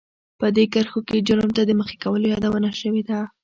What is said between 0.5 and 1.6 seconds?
دې کرښو کې جرم